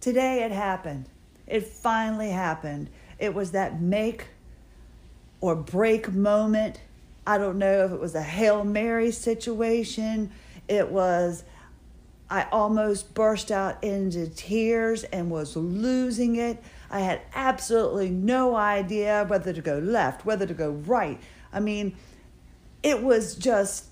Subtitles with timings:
[0.00, 1.06] Today it happened.
[1.46, 2.88] It finally happened.
[3.18, 4.28] It was that make
[5.40, 6.80] or break moment.
[7.26, 10.30] I don't know if it was a Hail Mary situation.
[10.68, 11.44] It was,
[12.30, 16.62] I almost burst out into tears and was losing it.
[16.90, 21.20] I had absolutely no idea whether to go left, whether to go right.
[21.52, 21.96] I mean,
[22.82, 23.86] it was just,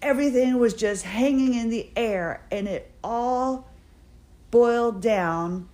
[0.00, 3.68] everything was just hanging in the air, and it all
[4.50, 5.68] boiled down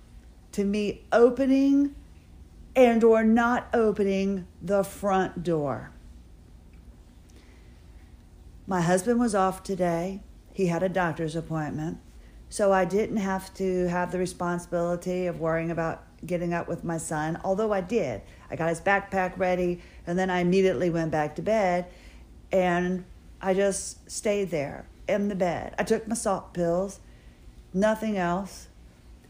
[0.53, 1.95] to me opening
[2.75, 5.91] and or not opening the front door.
[8.67, 10.21] My husband was off today.
[10.53, 11.99] He had a doctor's appointment.
[12.49, 16.99] So I didn't have to have the responsibility of worrying about getting up with my
[16.99, 18.23] son, although I did.
[18.51, 21.87] I got his backpack ready and then I immediately went back to bed
[22.53, 23.05] and
[23.41, 25.75] I just stayed there in the bed.
[25.79, 27.01] I took my salt pills,
[27.75, 28.69] nothing else,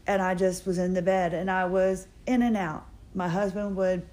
[0.05, 2.85] and I just was in the bed and I was in and out.
[3.13, 4.05] My husband would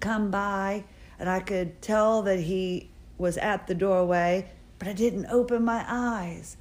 [0.00, 0.84] come by
[1.18, 5.84] and I could tell that he was at the doorway, but I didn't open my
[5.88, 6.56] eyes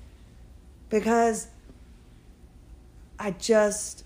[0.89, 1.47] because
[3.19, 4.03] I just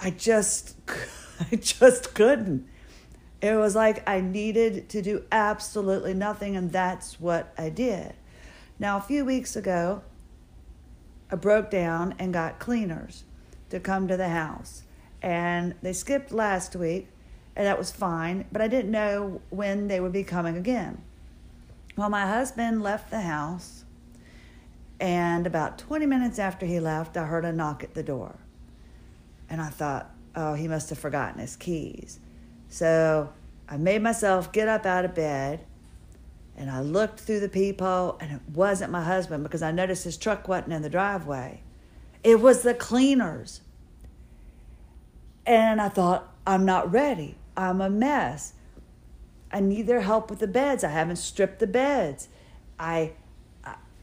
[0.00, 0.76] I just
[1.52, 2.66] I just couldn't.
[3.40, 8.14] It was like I needed to do absolutely nothing and that's what I did.
[8.78, 10.02] Now a few weeks ago
[11.30, 13.24] I broke down and got cleaners
[13.70, 14.82] to come to the house.
[15.20, 17.08] And they skipped last week
[17.56, 21.02] and that was fine, but I didn't know when they would be coming again.
[21.96, 23.84] Well, my husband left the house
[25.00, 28.36] and about 20 minutes after he left, I heard a knock at the door.
[29.50, 32.20] And I thought, oh, he must have forgotten his keys.
[32.68, 33.32] So
[33.68, 35.64] I made myself get up out of bed
[36.58, 40.16] and I looked through the peephole and it wasn't my husband because I noticed his
[40.16, 41.62] truck wasn't in the driveway.
[42.24, 43.60] It was the cleaners.
[45.46, 47.36] And I thought, I'm not ready.
[47.56, 48.54] I'm a mess.
[49.52, 50.82] I need their help with the beds.
[50.82, 52.28] I haven't stripped the beds.
[52.78, 53.12] I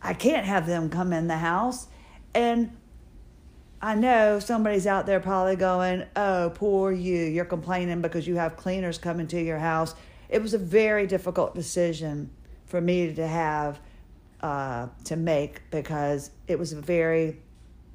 [0.01, 1.87] I can't have them come in the house.
[2.33, 2.75] And
[3.81, 7.23] I know somebody's out there probably going, Oh, poor you.
[7.23, 9.93] You're complaining because you have cleaners coming to your house.
[10.29, 12.31] It was a very difficult decision
[12.65, 13.79] for me to have
[14.41, 17.37] uh, to make because it was very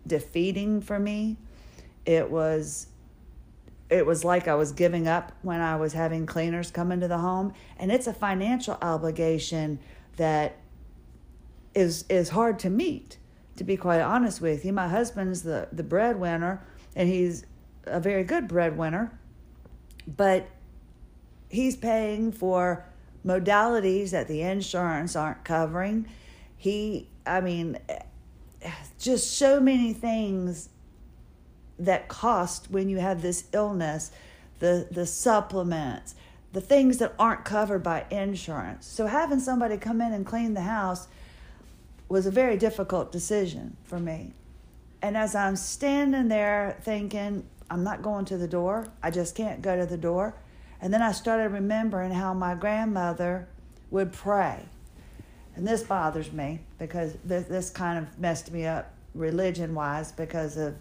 [0.07, 1.37] defeating for me.
[2.07, 2.87] It was
[3.91, 7.19] it was like I was giving up when I was having cleaners come into the
[7.19, 9.81] home and it's a financial obligation
[10.17, 10.57] that
[11.75, 13.19] is is hard to meet
[13.57, 16.63] to be quite honest with you my husband's the the breadwinner
[16.97, 17.45] and he's
[17.85, 19.17] a very good breadwinner
[20.07, 20.49] but
[21.49, 22.85] he's paying for
[23.25, 26.07] modalities that the insurance aren't covering
[26.57, 27.79] he i mean
[28.99, 30.69] just so many things
[31.79, 34.11] that cost when you have this illness
[34.59, 36.15] the the supplements
[36.53, 40.63] the things that aren't covered by insurance so having somebody come in and clean the
[40.63, 41.09] house
[42.11, 44.33] was a very difficult decision for me.
[45.01, 49.63] And as I'm standing there thinking, I'm not going to the door, I just can't
[49.63, 50.35] go to the door.
[50.81, 53.49] And then I started remembering how my grandmother
[53.91, 54.67] would pray.
[55.55, 60.57] And this bothers me because this, this kind of messed me up religion wise because
[60.57, 60.77] of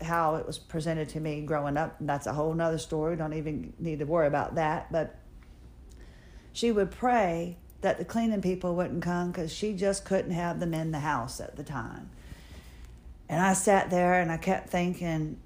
[0.00, 1.96] how it was presented to me growing up.
[2.00, 3.16] That's a whole nother story.
[3.16, 4.92] Don't even need to worry about that.
[4.92, 5.18] But
[6.52, 10.72] she would pray that the cleaning people wouldn't come because she just couldn't have them
[10.74, 12.10] in the house at the time.
[13.28, 15.40] And I sat there and I kept thinking,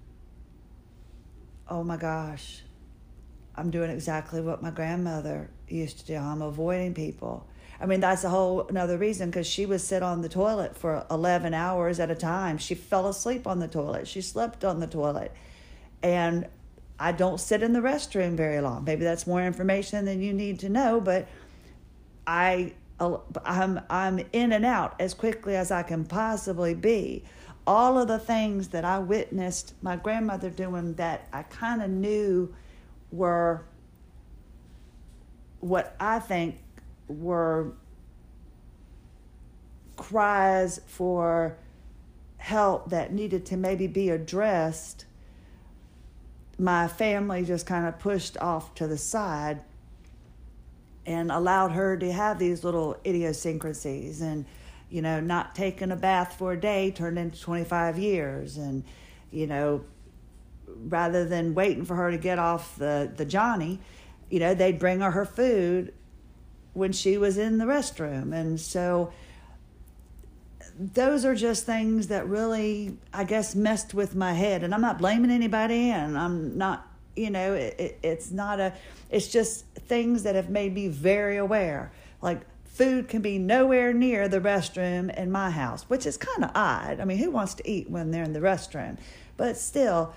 [1.69, 2.63] oh my gosh,
[3.56, 6.17] I'm doing exactly what my grandmother used to do.
[6.17, 7.47] I'm avoiding people.
[7.81, 11.05] I mean, that's a whole another reason because she would sit on the toilet for
[11.11, 12.59] 11 hours at a time.
[12.59, 14.09] She fell asleep on the toilet.
[14.09, 15.33] She slept on the toilet.
[16.03, 16.47] And
[16.99, 18.84] I don't sit in the restroom very long.
[18.84, 21.28] Maybe that's more information than you need to know, but
[22.27, 27.25] I uh, I'm I'm in and out as quickly as I can possibly be.
[27.66, 32.54] All of the things that I witnessed my grandmother doing that I kind of knew
[33.10, 33.64] were
[35.60, 36.58] what I think
[37.08, 37.72] were
[39.97, 41.56] cries for
[42.36, 45.06] help that needed to maybe be addressed.
[46.58, 49.62] My family just kind of pushed off to the side
[51.04, 54.44] and allowed her to have these little idiosyncrasies and
[54.91, 58.84] you know not taking a bath for a day turned into 25 years and
[59.30, 59.84] you know
[60.66, 63.78] rather than waiting for her to get off the the johnny
[64.30, 65.92] you know they'd bring her her food
[66.72, 69.13] when she was in the restroom and so
[70.78, 74.63] those are just things that really, I guess, messed with my head.
[74.63, 78.74] And I'm not blaming anybody, and I'm not, you know, it, it, it's not a,
[79.10, 81.92] it's just things that have made me very aware.
[82.21, 86.51] Like food can be nowhere near the restroom in my house, which is kind of
[86.54, 87.01] odd.
[87.01, 88.98] I mean, who wants to eat when they're in the restroom?
[89.39, 90.15] But still,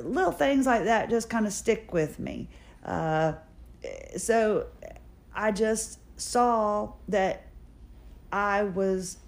[0.00, 2.48] little things like that just kind of stick with me.
[2.84, 3.34] Uh,
[4.16, 4.66] so
[5.34, 7.46] I just saw that
[8.32, 9.18] I was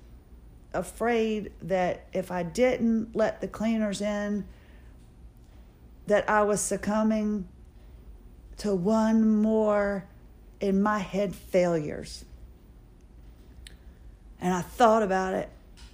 [0.72, 4.46] afraid that if I didn't let the cleaners in,
[6.06, 7.48] that I was succumbing
[8.58, 10.06] to one more
[10.60, 12.24] in my head failures.
[14.40, 15.48] And I thought about it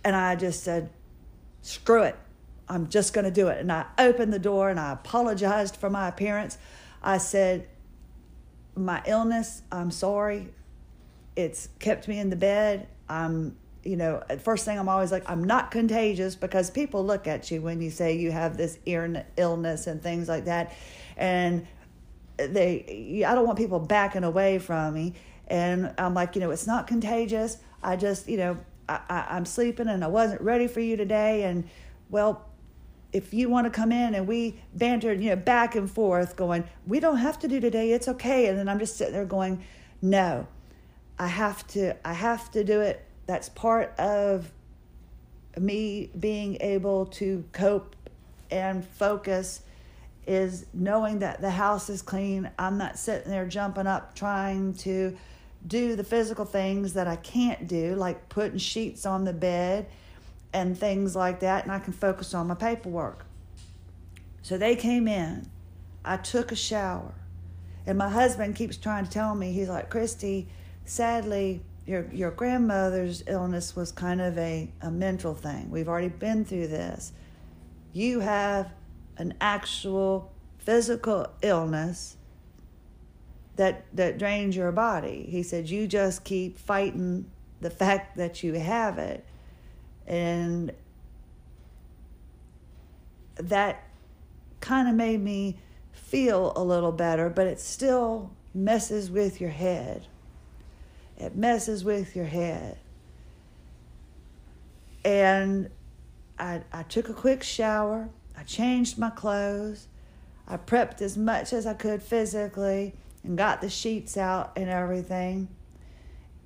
[0.05, 0.91] and I just said,
[1.63, 2.17] screw it.
[2.71, 3.59] I'm just going to do it.
[3.59, 6.57] And I opened the door and I apologized for my appearance.
[7.03, 7.69] I said,
[8.77, 10.49] My illness, I'm sorry.
[11.35, 12.87] It's kept me in the bed.
[13.09, 17.51] I'm, you know, first thing I'm always like, I'm not contagious because people look at
[17.51, 20.73] you when you say you have this ear illness and things like that.
[21.17, 21.67] And
[22.37, 25.15] they, I don't want people backing away from me.
[25.49, 27.59] And I'm like, you know, it's not contagious.
[27.83, 28.59] I just, you know,
[28.89, 31.43] I, I, I'm sleeping and I wasn't ready for you today.
[31.43, 31.69] And
[32.11, 32.50] well,
[33.13, 36.65] if you want to come in and we bantered, you know, back and forth, going,
[36.87, 38.47] we don't have to do today, it's okay.
[38.47, 39.63] And then I'm just sitting there going,
[40.01, 40.47] no,
[41.19, 43.05] I have to, I have to do it.
[43.27, 44.51] That's part of
[45.59, 47.97] me being able to cope
[48.51, 49.63] and focus
[50.27, 52.51] is knowing that the house is clean.
[52.59, 55.17] I'm not sitting there jumping up trying to
[55.67, 59.89] do the physical things that I can't do, like putting sheets on the bed
[60.53, 63.25] and things like that, and I can focus on my paperwork.
[64.43, 65.49] So they came in.
[66.05, 67.15] I took a shower.
[67.87, 70.49] And my husband keeps trying to tell me, he's like, Christie,
[70.85, 75.71] sadly, your, your grandmother's illness was kind of a, a mental thing.
[75.71, 77.13] We've already been through this.
[77.93, 78.73] You have
[79.17, 82.17] an actual physical illness
[83.57, 85.27] that that drains your body.
[85.29, 87.31] He said you just keep fighting
[87.61, 89.25] the fact that you have it
[90.11, 90.73] and
[93.37, 93.85] that
[94.61, 95.57] kind of made me
[95.93, 100.09] feel a little better, but it still messes with your head.
[101.17, 102.77] It messes with your head.
[105.05, 105.71] And
[106.41, 108.09] I, I took a quick shower.
[108.37, 109.87] I changed my clothes.
[110.49, 115.47] I prepped as much as I could physically and got the sheets out and everything.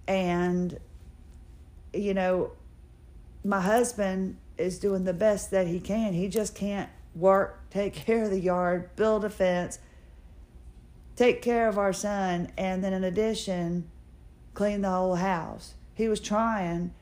[0.06, 0.78] And,
[1.94, 2.52] you know,
[3.44, 6.14] my husband is doing the best that he can.
[6.14, 9.78] He just can't work, take care of the yard, build a fence,
[11.14, 13.90] take care of our son, and then in addition,
[14.54, 15.74] clean the whole house.
[15.94, 16.94] He was trying,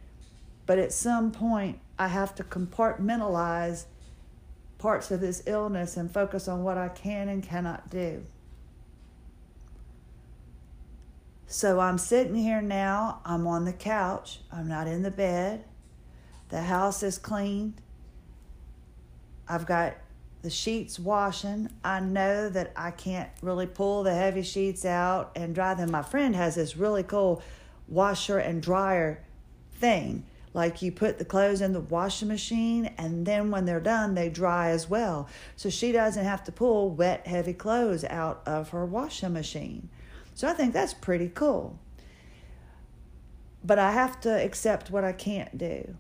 [0.67, 3.85] but at some point, I have to compartmentalize
[4.79, 8.25] parts of this illness and focus on what I can and cannot do.
[11.47, 15.65] So I'm sitting here now, I'm on the couch, I'm not in the bed.
[16.53, 17.81] The house is cleaned.
[19.49, 19.95] I've got
[20.43, 21.71] the sheets washing.
[21.83, 25.91] I know that I can't really pull the heavy sheets out and dry them.
[25.91, 27.43] My friend has this really cool
[27.89, 29.25] washer and dryer
[29.77, 30.27] thing.
[30.53, 34.29] Like you put the clothes in the washing machine, and then when they're done, they
[34.29, 35.29] dry as well.
[35.57, 39.89] So she doesn't have to pull wet, heavy clothes out of her washing machine.
[40.35, 41.79] So I think that's pretty cool.
[43.65, 45.97] But I have to accept what I can't do.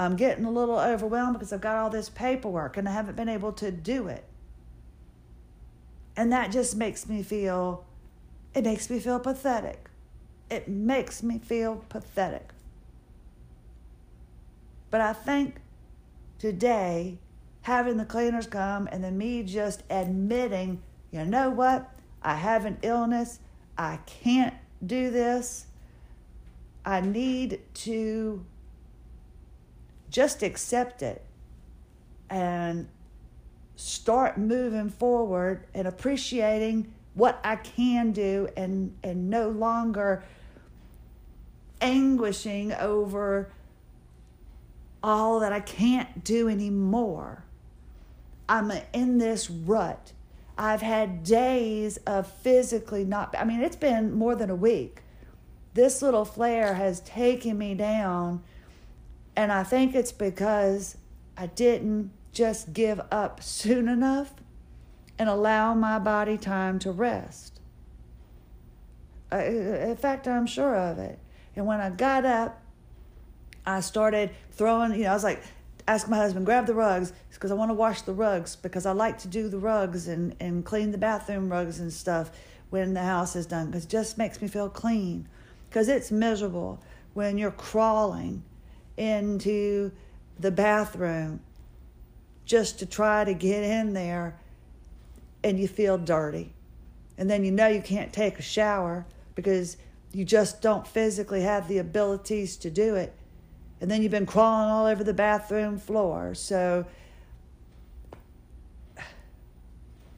[0.00, 3.28] I'm getting a little overwhelmed because I've got all this paperwork and I haven't been
[3.28, 4.24] able to do it.
[6.16, 7.84] And that just makes me feel,
[8.54, 9.90] it makes me feel pathetic.
[10.50, 12.48] It makes me feel pathetic.
[14.90, 15.56] But I think
[16.38, 17.18] today,
[17.60, 20.80] having the cleaners come and then me just admitting,
[21.10, 21.90] you know what,
[22.22, 23.38] I have an illness,
[23.76, 24.54] I can't
[24.84, 25.66] do this,
[26.86, 28.46] I need to
[30.10, 31.24] just accept it
[32.28, 32.88] and
[33.76, 40.22] start moving forward and appreciating what I can do and and no longer
[41.80, 43.50] anguishing over
[45.02, 47.44] all that I can't do anymore.
[48.48, 50.12] I'm in this rut.
[50.58, 55.02] I've had days of physically not I mean it's been more than a week.
[55.72, 58.42] This little flare has taken me down
[59.40, 60.98] and I think it's because
[61.34, 64.34] I didn't just give up soon enough
[65.18, 67.58] and allow my body time to rest.
[69.32, 71.18] Uh, in fact, I'm sure of it.
[71.56, 72.60] And when I got up
[73.64, 75.42] I started throwing, you know, I was like,
[75.88, 78.92] ask my husband, grab the rugs because I want to wash the rugs because I
[78.92, 82.30] like to do the rugs and, and clean the bathroom rugs and stuff
[82.68, 85.28] when the house is done because it just makes me feel clean
[85.68, 86.82] because it's miserable
[87.14, 88.42] when you're crawling
[89.00, 89.90] into
[90.38, 91.40] the bathroom
[92.44, 94.38] just to try to get in there
[95.42, 96.52] and you feel dirty.
[97.16, 99.76] And then you know you can't take a shower because
[100.12, 103.14] you just don't physically have the abilities to do it.
[103.80, 106.34] And then you've been crawling all over the bathroom floor.
[106.34, 106.84] So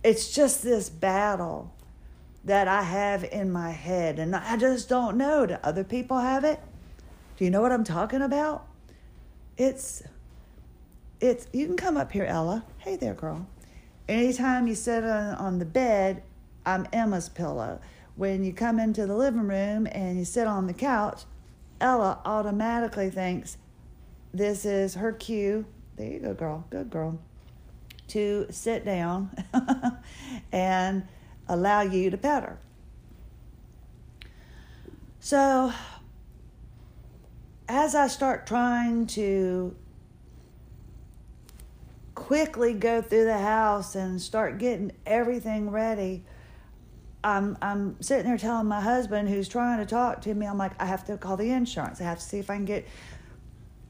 [0.03, 1.73] it's just this battle
[2.45, 4.19] that I have in my head.
[4.19, 5.47] And I just don't know.
[5.47, 6.59] Do other people have it?
[7.37, 8.67] Do you know what I'm talking about?
[9.63, 10.03] It's,
[11.21, 12.65] it's, you can come up here, Ella.
[12.79, 13.47] Hey there, girl.
[14.09, 16.25] Anytime you sit on, on the bed,
[16.67, 17.81] I'm Emma's pillow.
[18.17, 21.23] When you come into the living room and you sit on the couch,
[21.81, 23.57] Ella automatically thinks
[24.35, 25.65] this is her cue.
[25.95, 26.67] There you go, girl.
[26.69, 27.21] Good girl.
[28.09, 29.31] To sit down
[30.53, 31.07] and
[31.49, 32.59] allow you to pet her.
[35.21, 35.73] So,
[37.69, 39.75] as I start trying to
[42.15, 46.25] quickly go through the house and start getting everything ready,
[47.25, 50.73] I'm I'm sitting there telling my husband who's trying to talk to me, I'm like,
[50.81, 52.01] I have to call the insurance.
[52.01, 52.87] I have to see if I can get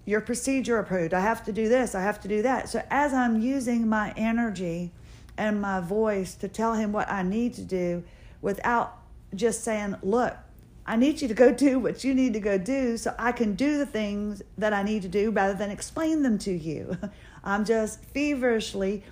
[0.04, 1.14] your procedure approved.
[1.14, 1.94] I have to do this.
[1.94, 2.68] I have to do that.
[2.68, 4.90] So as I'm using my energy
[5.38, 8.02] and my voice to tell him what I need to do
[8.40, 8.98] without
[9.34, 10.36] just saying, look,
[10.84, 13.54] I need you to go do what you need to go do so I can
[13.54, 16.96] do the things that I need to do rather than explain them to you.
[17.44, 19.04] I'm just feverishly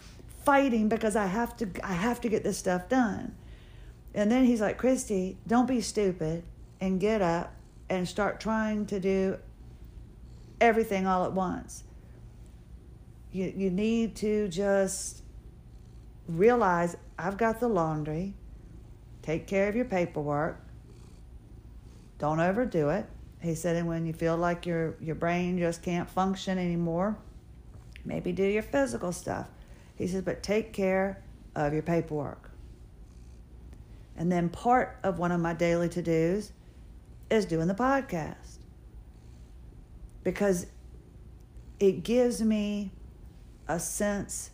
[0.44, 3.34] fighting because I have to I have to get this stuff done.
[4.14, 6.42] And then he's like, Christie, don't be stupid
[6.80, 7.52] and get up
[7.88, 9.38] and start trying to do
[10.60, 11.84] everything all at once.
[13.32, 15.22] You, you need to just
[16.28, 18.34] realize I've got the laundry,
[19.22, 20.60] take care of your paperwork,
[22.20, 23.06] don't overdo it.
[23.42, 27.16] He said, and when you feel like your, your brain just can't function anymore,
[28.04, 29.48] maybe do your physical stuff.
[29.96, 31.22] He says, but take care
[31.56, 32.50] of your paperwork.
[34.16, 36.52] And then part of one of my daily to dos
[37.30, 38.58] is doing the podcast
[40.22, 40.66] because
[41.78, 42.92] it gives me
[43.66, 44.50] a sense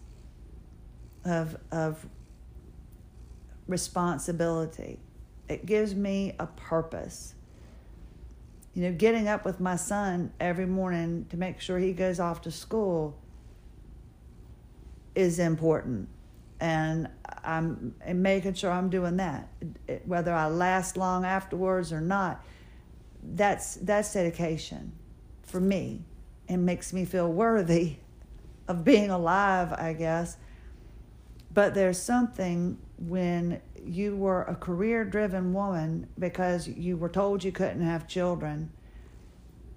[1.24, 2.06] of, of
[3.66, 5.00] responsibility.
[5.48, 7.34] It gives me a purpose.
[8.76, 12.42] You know, getting up with my son every morning to make sure he goes off
[12.42, 13.18] to school
[15.14, 16.10] is important
[16.60, 17.08] and
[17.42, 19.48] I'm making sure I'm doing that.
[20.04, 22.44] Whether I last long afterwards or not,
[23.22, 24.92] that's that's dedication
[25.42, 26.02] for me,
[26.46, 27.96] and makes me feel worthy
[28.68, 30.36] of being alive, I guess.
[31.56, 37.80] But there's something when you were a career-driven woman because you were told you couldn't
[37.80, 38.70] have children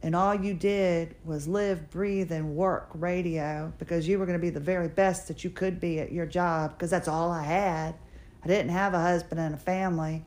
[0.03, 4.41] and all you did was live, breathe, and work radio because you were going to
[4.41, 7.43] be the very best that you could be at your job because that's all I
[7.43, 7.95] had.
[8.43, 10.25] I didn't have a husband and a family.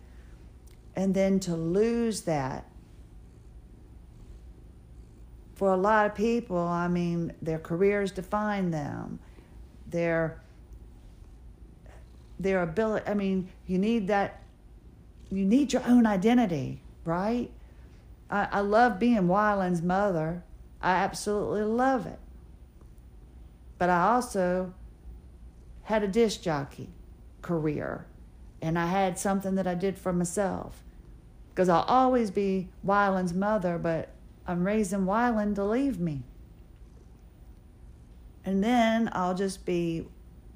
[0.97, 2.67] And then to lose that
[5.55, 9.19] for a lot of people, I mean, their careers define them.
[9.87, 10.41] Their
[12.43, 14.43] their ability, I mean, you need that
[15.31, 17.51] you need your own identity, right?
[18.31, 20.43] I, I love being Wyland's mother.
[20.83, 22.19] I absolutely love it.
[23.79, 24.75] But I also
[25.85, 26.91] had a disc jockey
[27.41, 28.07] career,
[28.61, 30.83] and I had something that I did for myself.
[31.51, 34.11] Because I'll always be Wyland's mother, but
[34.47, 36.23] I'm raising Wyland to leave me.
[38.45, 40.07] And then I'll just be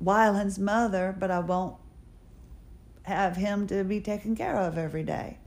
[0.00, 1.76] Wyland's mother, but I won't
[3.02, 5.38] have him to be taken care of every day.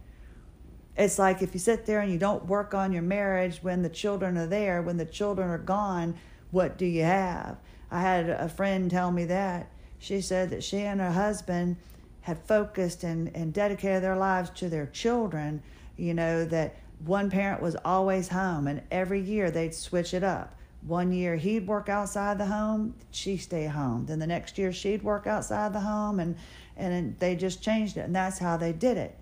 [0.98, 3.90] It's like if you sit there and you don't work on your marriage when the
[3.90, 6.16] children are there, when the children are gone,
[6.52, 7.58] what do you have?
[7.92, 9.70] I had a friend tell me that.
[9.98, 11.78] She said that she and her husband
[12.22, 15.62] had focused and, and dedicated their lives to their children,
[15.98, 16.76] you know, that
[17.06, 20.56] one parent was always home and every year they'd switch it up.
[20.86, 24.06] One year he'd work outside the home, she stay home.
[24.06, 26.36] Then the next year she'd work outside the home and
[26.78, 29.18] and they just changed it and that's how they did it.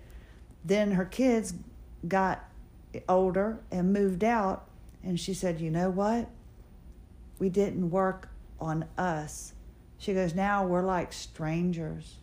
[0.64, 1.54] Then her kids
[2.06, 2.44] got
[3.08, 4.68] older and moved out,
[5.02, 6.28] and she said, You know what?
[7.38, 8.28] We didn't work
[8.60, 9.52] on us.
[9.98, 12.16] She goes, Now we're like strangers,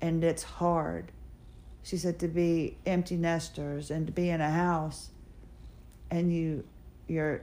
[0.00, 1.12] and it's hard.
[1.82, 5.10] She said, To be empty nesters and to be in a house,
[6.10, 6.64] and you
[7.08, 7.42] your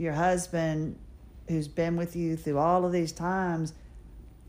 [0.00, 0.98] your husband
[1.48, 3.74] who's been with you through all of these times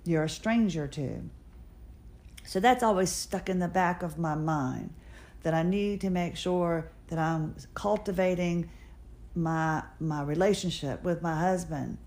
[0.05, 1.21] you're a stranger to.
[2.43, 4.93] So that's always stuck in the back of my mind
[5.43, 8.69] that I need to make sure that I'm cultivating
[9.33, 11.97] my my relationship with my husband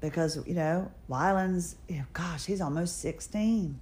[0.00, 3.78] because you know Wyland's you know, gosh he's almost 16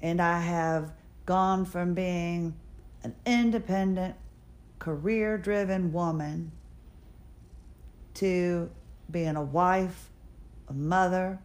[0.00, 0.92] and I have
[1.26, 2.56] gone from being
[3.04, 4.16] an independent
[4.82, 6.50] career driven woman
[8.14, 8.68] to
[9.08, 10.10] being a wife
[10.68, 11.38] a mother,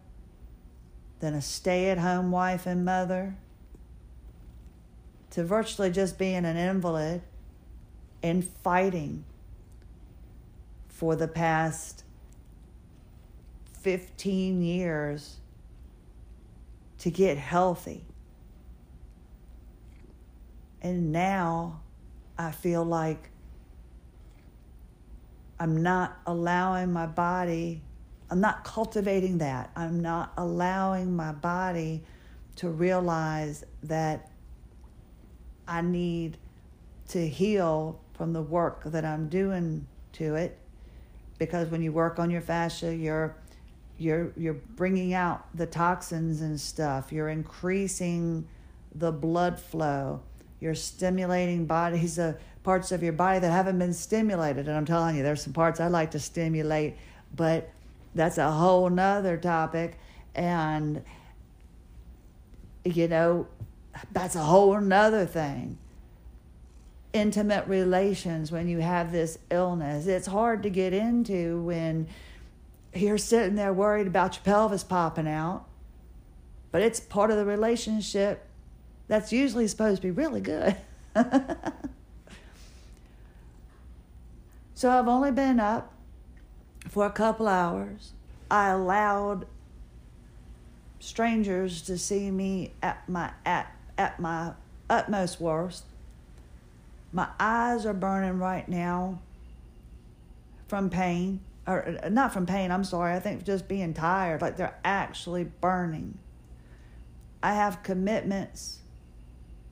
[1.20, 3.36] then a stay at home wife and mother,
[5.30, 7.22] to virtually just being an invalid
[8.22, 9.24] and fighting
[10.88, 12.02] for the past
[13.82, 15.36] 15 years
[16.98, 18.04] to get healthy.
[20.80, 21.82] And now
[22.38, 23.30] I feel like
[25.58, 27.82] I'm not allowing my body
[28.30, 29.70] I'm not cultivating that.
[29.74, 32.02] I'm not allowing my body
[32.56, 34.30] to realize that
[35.66, 36.36] I need
[37.08, 40.58] to heal from the work that I'm doing to it.
[41.38, 43.36] Because when you work on your fascia you're
[43.96, 47.12] you're you're bringing out the toxins and stuff.
[47.12, 48.46] You're increasing
[48.94, 50.22] the blood flow
[50.60, 55.16] you're stimulating bodies of parts of your body that haven't been stimulated and I'm telling
[55.16, 56.96] you there's some parts I like to stimulate
[57.34, 57.70] but
[58.14, 59.98] that's a whole nother topic.
[60.34, 61.02] And,
[62.84, 63.46] you know,
[64.12, 65.78] that's a whole nother thing.
[67.12, 70.06] Intimate relations when you have this illness.
[70.06, 72.08] It's hard to get into when
[72.94, 75.66] you're sitting there worried about your pelvis popping out,
[76.70, 78.47] but it's part of the relationship
[79.08, 80.76] that's usually supposed to be really good.
[84.74, 85.92] so I've only been up
[86.88, 88.12] for a couple hours.
[88.50, 89.46] I allowed
[91.00, 94.52] strangers to see me at my at at my
[94.88, 95.84] utmost worst.
[97.12, 99.20] My eyes are burning right now
[100.68, 103.14] from pain or uh, not from pain, I'm sorry.
[103.14, 106.18] I think just being tired, like they're actually burning.
[107.42, 108.80] I have commitments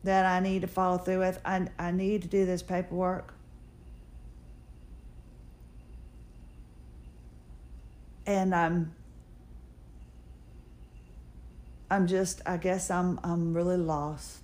[0.07, 1.41] that I need to follow through with.
[1.45, 3.37] I I need to do this paperwork.
[8.27, 8.95] and I'm
[11.91, 14.41] I'm just I guess I'm I'm really lost.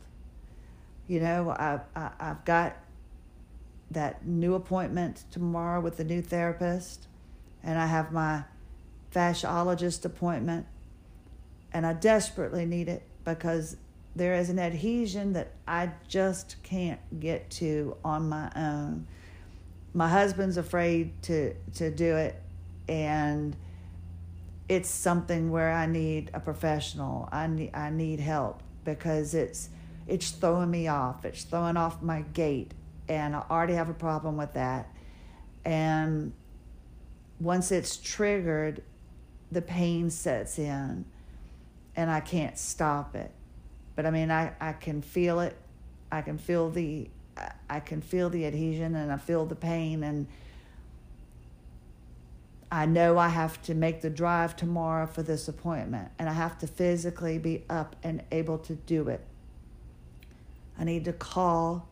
[1.09, 2.77] You know, I, I I've got
[3.91, 7.09] that new appointment tomorrow with the new therapist,
[7.63, 8.45] and I have my
[9.13, 10.67] fasciologist appointment,
[11.73, 13.77] and I desperately need it because
[14.15, 19.07] there is an adhesion that I just can't get to on my own.
[19.95, 22.41] My husband's afraid to to do it,
[22.89, 23.57] and
[24.69, 27.29] it's something where I need a professional.
[27.33, 29.71] I need I need help because it's
[30.07, 31.25] it's throwing me off.
[31.25, 32.73] It's throwing off my gait,
[33.09, 34.89] and I already have a problem with that.
[35.65, 36.33] And
[37.41, 38.83] once it's triggered,
[39.51, 41.05] the pain sets in,
[41.97, 43.31] and I can't stop it.
[43.95, 45.57] But I mean, I, I can feel it.
[46.11, 47.09] I can feel the
[47.69, 50.27] I can feel the adhesion, and I feel the pain, and
[52.73, 56.57] I know I have to make the drive tomorrow for this appointment and I have
[56.61, 59.21] to physically be up and able to do it.
[60.79, 61.87] I need to call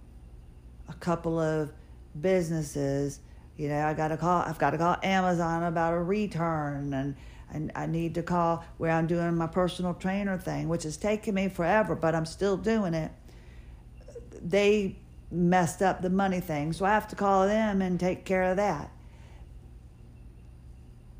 [0.88, 1.70] a couple of
[2.18, 3.20] businesses.
[3.58, 4.40] You know, I got to call.
[4.40, 7.14] I've got to call Amazon about a return, and
[7.52, 11.34] and I need to call where I'm doing my personal trainer thing, which is taking
[11.34, 13.10] me forever, but I'm still doing it.
[14.42, 14.96] They
[15.30, 18.56] messed up the money thing, so I have to call them and take care of
[18.56, 18.90] that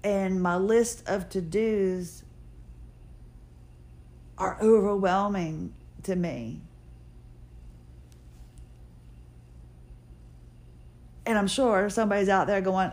[0.02, 2.24] and my list of to dos
[4.38, 6.60] are overwhelming to me.
[11.26, 12.92] And I'm sure somebody's out there going,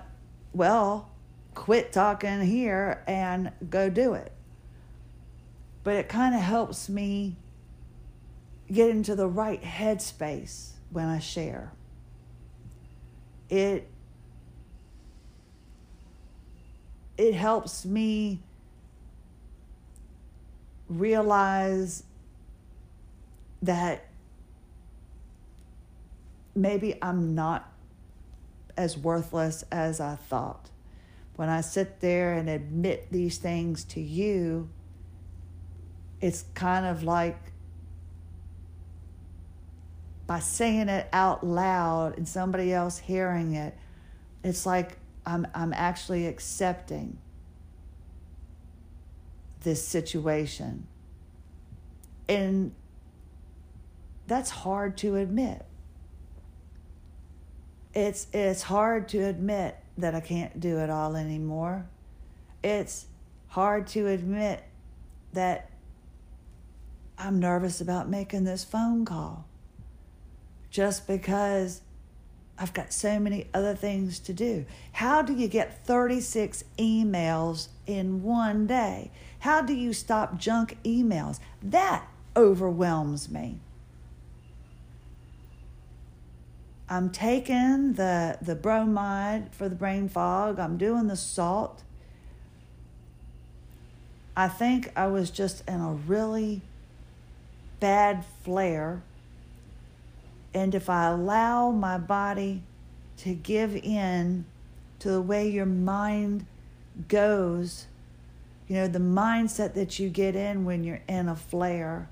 [0.53, 1.09] well,
[1.57, 4.31] quit talking here and go do it.
[5.83, 7.35] But it kind of helps me
[8.71, 11.73] get into the right headspace when I share.
[13.49, 13.89] It
[17.17, 18.39] it helps me
[20.87, 22.03] realize
[23.63, 24.05] that
[26.53, 27.73] maybe I'm not
[28.77, 30.69] as worthless as I thought.
[31.37, 34.69] When I sit there and admit these things to you,
[36.19, 37.37] it's kind of like
[40.25, 43.77] by saying it out loud and somebody else hearing it,
[44.43, 44.97] it's like
[45.27, 47.19] I'm, I'm actually accepting
[49.61, 50.87] this situation.
[52.27, 52.73] And
[54.25, 55.63] that's hard to admit.
[57.93, 61.87] It's, it's hard to admit that I can't do it all anymore.
[62.63, 63.07] It's
[63.49, 64.63] hard to admit
[65.33, 65.69] that
[67.17, 69.45] I'm nervous about making this phone call
[70.69, 71.81] just because
[72.59, 74.65] I've got so many other things to do.
[74.93, 79.11] How do you get 36 emails in one day?
[79.39, 81.39] How do you stop junk emails?
[81.61, 83.59] That overwhelms me.
[86.89, 91.83] I'm taking the, the bromide for the brain fog, I'm doing the salt.
[94.35, 96.61] I think I was just in a really
[97.79, 99.01] bad flare.
[100.53, 102.61] And if I allow my body
[103.17, 104.45] to give in
[104.99, 106.45] to the way your mind
[107.07, 107.87] goes,
[108.67, 112.09] you know, the mindset that you get in when you're in a flare,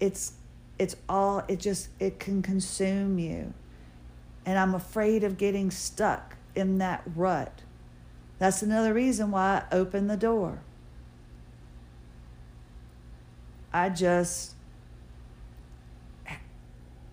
[0.00, 0.32] it's
[0.78, 3.52] it's all it just it can consume you.
[4.46, 7.62] And I'm afraid of getting stuck in that rut.
[8.38, 10.60] That's another reason why I opened the door.
[13.72, 14.54] I just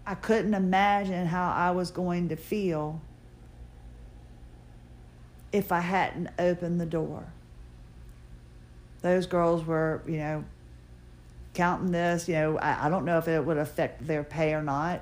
[0.08, 3.01] I couldn't imagine how I was going to feel
[5.51, 7.34] if I hadn't opened the door.
[9.01, 10.45] Those girls were, you know,
[11.55, 14.61] counting this, you know, I, I don't know if it would affect their pay or
[14.61, 15.01] not.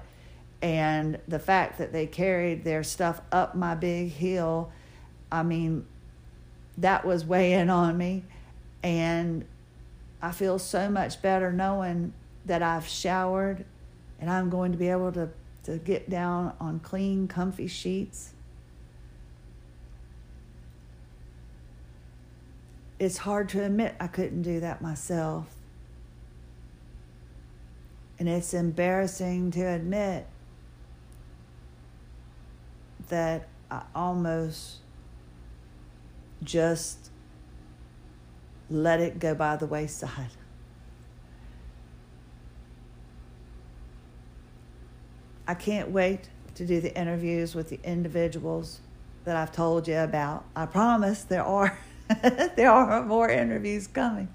[0.61, 4.71] And the fact that they carried their stuff up my big hill,
[5.29, 5.85] I mean,
[6.77, 8.23] that was weighing on me.
[8.81, 9.45] And
[10.21, 12.13] I feel so much better knowing
[12.45, 13.65] that I've showered
[14.21, 15.29] and I'm going to be able to,
[15.65, 18.31] to get down on clean, comfy sheets.
[22.99, 25.47] It's hard to admit I couldn't do that myself.
[28.19, 30.27] And it's embarrassing to admit
[33.09, 34.77] that I almost
[36.43, 37.09] just
[38.69, 40.29] let it go by the wayside.
[45.47, 48.79] I can't wait to do the interviews with the individuals
[49.25, 50.45] that I've told you about.
[50.55, 51.77] I promise there are
[52.55, 54.29] there are more interviews coming.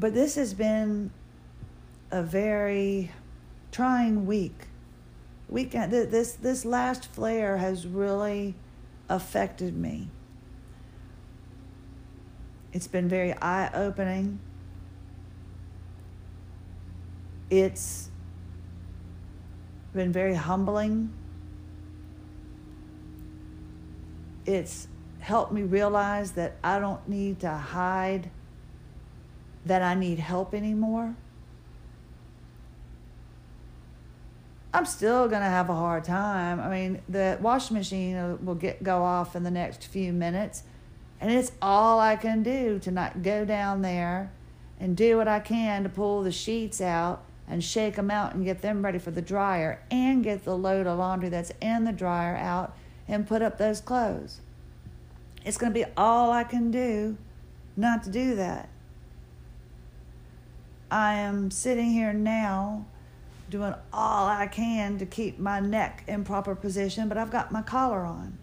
[0.00, 1.10] But this has been
[2.10, 3.10] a very
[3.70, 4.68] trying week.
[5.46, 8.54] Weekend this this last flare has really
[9.10, 10.08] affected me.
[12.72, 14.40] It's been very eye opening.
[17.50, 18.08] It's
[19.92, 21.12] been very humbling.
[24.46, 28.30] It's helped me realize that I don't need to hide
[29.64, 31.14] that I need help anymore.
[34.72, 36.60] I'm still going to have a hard time.
[36.60, 40.62] I mean, the washing machine uh, will get go off in the next few minutes,
[41.20, 44.30] and it's all I can do to not go down there
[44.78, 48.44] and do what I can to pull the sheets out and shake them out and
[48.44, 51.92] get them ready for the dryer and get the load of laundry that's in the
[51.92, 52.76] dryer out
[53.08, 54.40] and put up those clothes.
[55.44, 57.16] It's going to be all I can do
[57.76, 58.68] not to do that.
[60.90, 62.86] I am sitting here now
[63.48, 67.62] doing all I can to keep my neck in proper position, but I've got my
[67.62, 68.38] collar on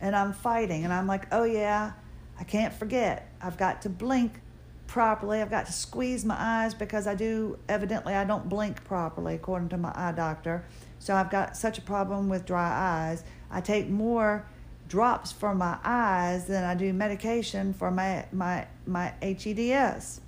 [0.00, 0.84] and I'm fighting.
[0.84, 1.92] And I'm like, oh yeah,
[2.38, 3.28] I can't forget.
[3.40, 4.40] I've got to blink
[4.86, 5.40] properly.
[5.40, 9.70] I've got to squeeze my eyes because I do, evidently, I don't blink properly, according
[9.70, 10.64] to my eye doctor.
[10.98, 13.24] So I've got such a problem with dry eyes.
[13.50, 14.46] I take more
[14.88, 20.20] drops for my eyes than I do medication for my, my, my HEDS.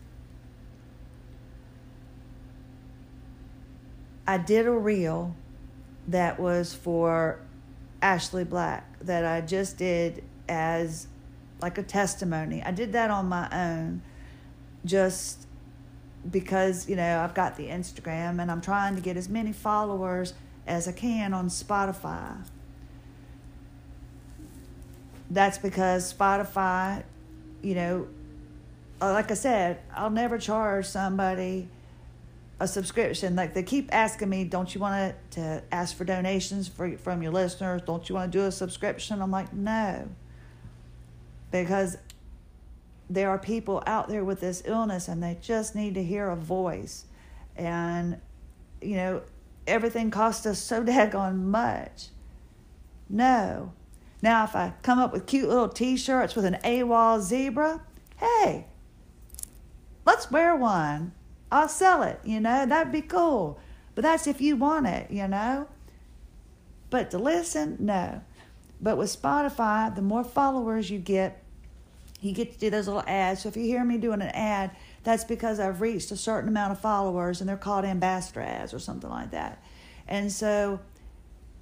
[4.27, 5.35] I did a reel
[6.09, 7.41] that was for
[8.01, 11.09] Ashley Black that I just did as
[11.61, 12.63] like a testimony.
[12.63, 14.03] I did that on my own
[14.85, 15.47] just
[16.31, 20.35] because, you know, I've got the Instagram and I'm trying to get as many followers
[20.67, 22.45] as I can on Spotify.
[25.31, 27.03] That's because Spotify,
[27.63, 28.09] you know,
[29.01, 31.69] uh, like I said, I'll never charge somebody
[32.61, 33.37] a subscription.
[33.37, 37.23] Like they keep asking me, "Don't you want to, to ask for donations for, from
[37.23, 37.83] your listeners?
[37.83, 40.09] Don't you want to do a subscription?" I'm like, "No,"
[41.51, 41.97] because
[43.09, 46.37] there are people out there with this illness and they just need to hear a
[46.37, 47.05] voice.
[47.57, 48.21] And,
[48.81, 49.23] you know,
[49.67, 52.09] everything costs us so daggone much.
[53.09, 53.73] No.
[54.23, 57.83] Now, if I come up with cute little t shirts with an AWOL zebra,
[58.17, 58.67] hey,
[60.07, 61.13] let's wear one.
[61.55, 63.61] I'll sell it, you know, that'd be cool.
[63.95, 65.69] But that's if you want it, you know.
[66.91, 68.23] But to listen, no.
[68.81, 71.45] But with Spotify, the more followers you get,
[72.21, 73.43] you get to do those little ads.
[73.43, 74.73] So if you hear me doing an ad,
[75.05, 78.81] that's because I've reached a certain amount of followers and they're called ambassador ads or
[78.81, 79.63] something like that.
[80.09, 80.81] And so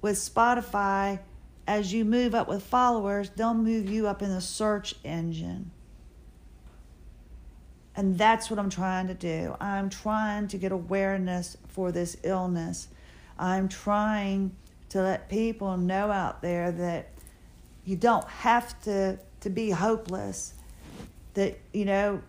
[0.01, 1.19] with Spotify,
[1.67, 5.69] as you move up with followers, they'll move you up in the search engine.
[7.95, 9.55] And that's what I'm trying to do.
[9.59, 12.87] I'm trying to get awareness for this illness.
[13.37, 14.55] I'm trying
[14.89, 17.09] to let people know out there that
[17.85, 20.53] you don't have to, to be hopeless,
[21.33, 22.21] that, you know,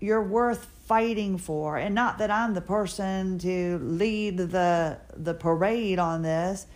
[0.00, 1.78] you're worth fighting for.
[1.78, 6.66] And not that I'm the person to lead the, the parade on this.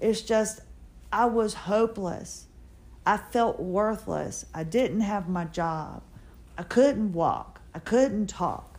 [0.00, 0.60] It's just,
[1.12, 2.46] I was hopeless.
[3.06, 4.46] I felt worthless.
[4.54, 6.02] I didn't have my job.
[6.56, 7.60] I couldn't walk.
[7.74, 8.78] I couldn't talk.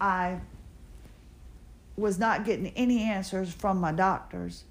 [0.00, 0.40] I
[1.96, 4.64] was not getting any answers from my doctors.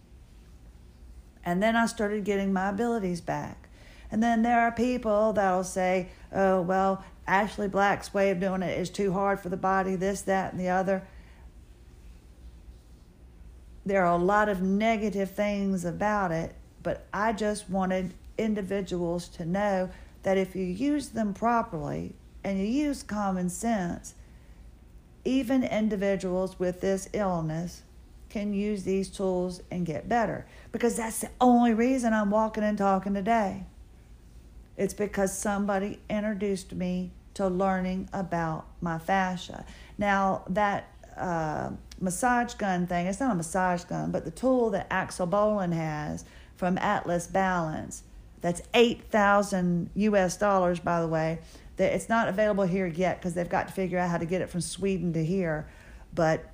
[1.45, 3.69] And then I started getting my abilities back.
[4.11, 8.77] And then there are people that'll say, oh, well, Ashley Black's way of doing it
[8.79, 11.03] is too hard for the body, this, that, and the other.
[13.85, 19.45] There are a lot of negative things about it, but I just wanted individuals to
[19.45, 19.89] know
[20.23, 24.15] that if you use them properly, and you use common sense,
[25.25, 27.83] even individuals with this illness
[28.29, 30.45] can use these tools and get better.
[30.71, 33.63] Because that's the only reason I'm walking and talking today.
[34.77, 39.65] It's because somebody introduced me to learning about my fascia.
[39.97, 44.87] Now, that uh, massage gun thing, it's not a massage gun, but the tool that
[44.89, 46.23] Axel Bolin has
[46.55, 48.03] from Atlas Balance,
[48.41, 51.39] that's 8,000 US dollars, by the way
[51.79, 54.41] that it's not available here yet because they've got to figure out how to get
[54.41, 55.65] it from Sweden to here.
[56.13, 56.51] But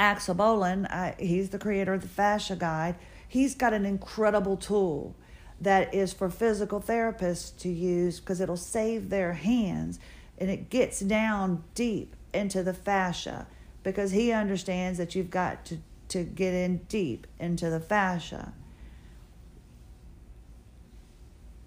[0.00, 2.96] Axel Bolin, I, he's the creator of the Fascia Guide.
[3.28, 5.14] He's got an incredible tool
[5.60, 10.00] that is for physical therapists to use because it'll save their hands
[10.38, 13.46] and it gets down deep into the fascia
[13.84, 18.52] because he understands that you've got to, to get in deep into the fascia.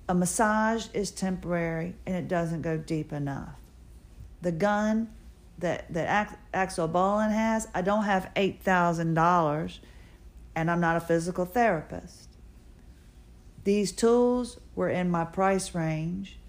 [0.09, 3.53] A massage is temporary and it doesn't go deep enough.
[4.41, 5.09] The gun
[5.59, 9.79] that, that Axel Bolin has, I don't have $8,000
[10.55, 12.27] and I'm not a physical therapist.
[13.65, 16.39] These tools were in my price range.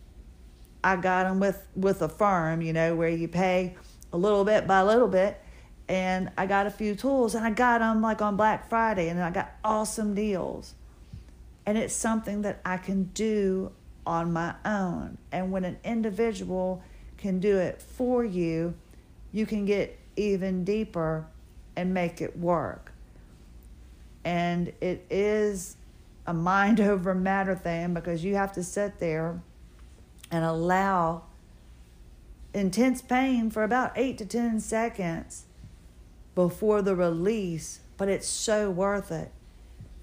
[0.82, 3.76] I got them with, with a firm, you know, where you pay
[4.10, 5.38] a little bit by little bit.
[5.86, 9.22] And I got a few tools and I got them like on Black Friday and
[9.22, 10.76] I got awesome deals
[11.70, 13.70] and it's something that I can do
[14.04, 15.18] on my own.
[15.30, 16.82] And when an individual
[17.16, 18.74] can do it for you,
[19.30, 21.28] you can get even deeper
[21.76, 22.90] and make it work.
[24.24, 25.76] And it is
[26.26, 29.40] a mind over matter thing because you have to sit there
[30.28, 31.22] and allow
[32.52, 35.44] intense pain for about eight to 10 seconds
[36.34, 39.30] before the release, but it's so worth it.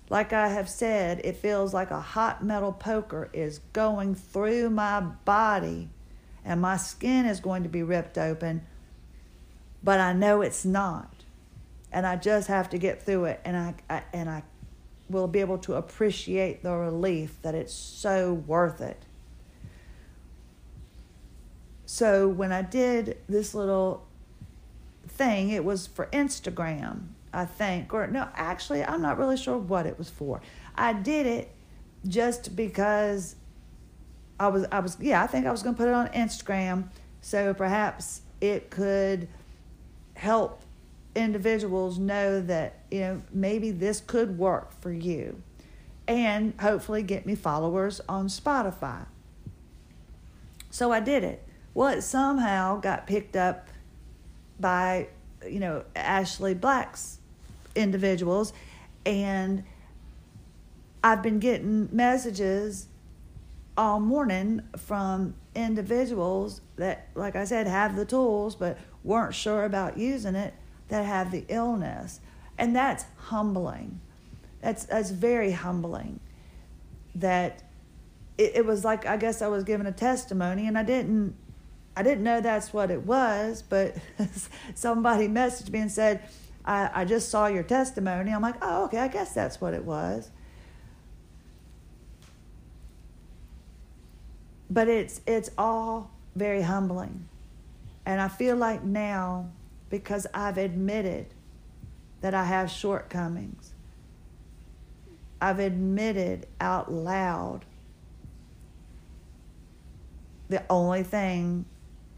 [0.09, 5.01] Like I have said, it feels like a hot metal poker is going through my
[5.01, 5.89] body
[6.45, 8.65] and my skin is going to be ripped open,
[9.83, 11.13] but I know it's not.
[11.91, 14.43] And I just have to get through it and I, I and I
[15.09, 19.03] will be able to appreciate the relief that it's so worth it.
[21.85, 24.05] So when I did this little
[25.07, 27.93] thing, it was for Instagram I think.
[27.93, 30.41] Or no, actually, I'm not really sure what it was for.
[30.75, 31.51] I did it
[32.07, 33.35] just because
[34.39, 36.89] I was I was yeah, I think I was going to put it on Instagram
[37.21, 39.27] so perhaps it could
[40.15, 40.61] help
[41.15, 45.41] individuals know that, you know, maybe this could work for you
[46.07, 49.05] and hopefully get me followers on Spotify.
[50.69, 51.43] So I did it.
[51.73, 53.67] Well, it somehow got picked up
[54.59, 55.07] by,
[55.47, 57.16] you know, Ashley Black's
[57.77, 58.53] individuals
[59.05, 59.63] and
[61.03, 62.87] I've been getting messages
[63.77, 69.97] all morning from individuals that like I said have the tools but weren't sure about
[69.97, 70.53] using it
[70.89, 72.19] that have the illness.
[72.57, 73.99] And that's humbling.
[74.61, 76.19] That's that's very humbling
[77.15, 77.63] that
[78.37, 81.35] it, it was like I guess I was giving a testimony, and I didn't
[81.95, 83.95] I didn't know that's what it was, but
[84.75, 86.21] somebody messaged me and said,
[86.67, 88.31] I, I just saw your testimony.
[88.31, 90.29] I'm like, oh, okay, I guess that's what it was.
[94.69, 97.29] But it's it's all very humbling.
[98.05, 99.49] And I feel like now,
[99.89, 101.27] because I've admitted
[102.19, 103.73] that I have shortcomings,
[105.39, 107.63] I've admitted out loud
[110.49, 111.65] the only thing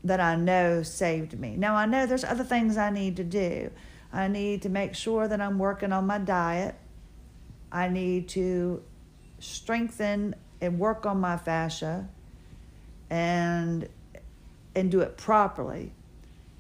[0.04, 1.56] that I know saved me.
[1.56, 3.70] Now, I know there's other things I need to do.
[4.12, 6.76] I need to make sure that I'm working on my diet.
[7.72, 8.82] I need to
[9.40, 12.10] strengthen and work on my fascia
[13.10, 13.88] and
[14.76, 15.92] and do it properly.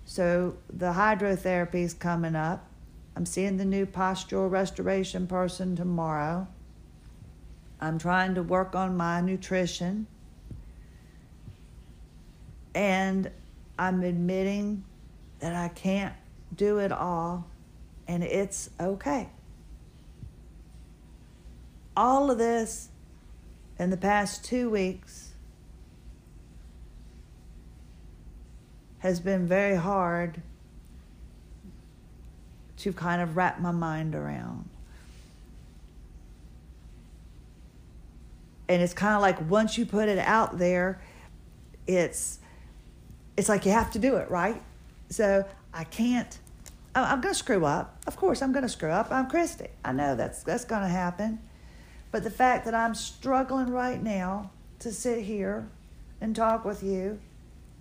[0.05, 2.67] So the hydrotherapy is coming up.
[3.15, 6.47] I'm seeing the new postural restoration person tomorrow.
[7.81, 10.07] I'm trying to work on my nutrition.
[12.73, 13.29] And
[13.77, 14.83] I'm admitting
[15.39, 16.13] that I can't
[16.55, 17.47] do it all,
[18.07, 19.29] and it's okay.
[21.95, 22.89] All of this
[23.77, 25.33] in the past two weeks
[28.99, 30.41] has been very hard
[32.77, 34.69] to kind of wrap my mind around.
[38.67, 41.01] And it's kind of like once you put it out there,
[41.87, 42.39] it's
[43.35, 44.61] it's like you have to do it, right?
[45.09, 46.37] So I can't.
[46.95, 48.01] I'm going to screw up.
[48.07, 49.11] Of course, I'm going to screw up.
[49.11, 49.67] I'm Christie.
[49.85, 51.39] I know that's that's going to happen.
[52.11, 55.69] But the fact that I'm struggling right now to sit here
[56.19, 57.19] and talk with you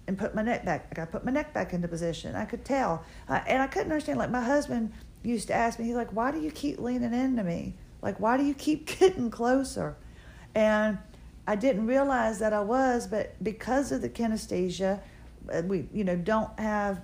[0.07, 2.35] and put my neck back, I put my neck back into position.
[2.35, 4.19] I could tell, uh, and I couldn't understand.
[4.19, 7.43] Like my husband used to ask me, he's like, "Why do you keep leaning into
[7.43, 7.75] me?
[8.03, 9.97] Like, why do you keep getting closer?"
[10.55, 10.99] And
[11.47, 15.01] I didn't realize that I was, but because of the kinesthesia,
[15.53, 17.01] uh, we you know don't have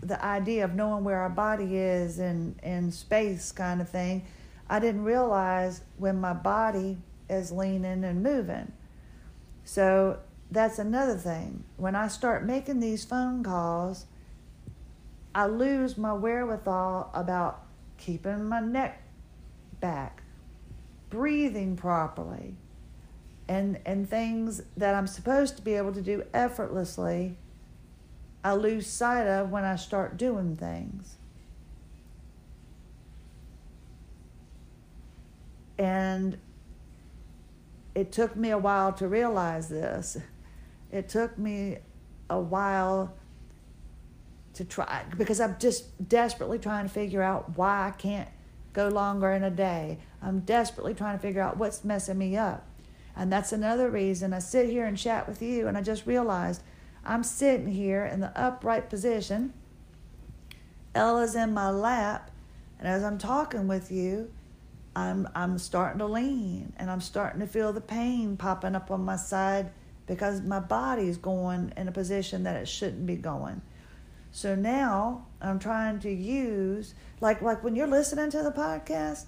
[0.00, 4.24] the idea of knowing where our body is in in space kind of thing
[4.68, 8.70] i didn't realize when my body is leaning and moving.
[9.64, 10.18] So
[10.50, 11.64] that's another thing.
[11.76, 14.06] When i start making these phone calls
[15.34, 17.64] i lose my wherewithal about
[17.98, 19.02] keeping my neck
[19.80, 20.22] back
[21.10, 22.56] breathing properly
[23.48, 27.36] and and things that I'm supposed to be able to do effortlessly,
[28.44, 31.16] I lose sight of when I start doing things.
[35.78, 36.36] And
[37.94, 40.18] it took me a while to realize this.
[40.92, 41.78] It took me
[42.28, 43.16] a while
[44.52, 48.28] to try because I'm just desperately trying to figure out why I can't
[48.72, 49.98] go longer in a day.
[50.22, 52.66] I'm desperately trying to figure out what's messing me up.
[53.16, 56.62] And that's another reason I sit here and chat with you, and I just realized
[57.04, 59.52] I'm sitting here in the upright position.
[60.94, 62.30] Ella's in my lap,
[62.78, 64.30] and as I'm talking with you,
[64.96, 69.04] I'm I'm starting to lean, and I'm starting to feel the pain popping up on
[69.04, 69.70] my side
[70.06, 73.60] because my body's going in a position that it shouldn't be going.
[74.30, 79.26] So now I'm trying to use like like when you're listening to the podcast,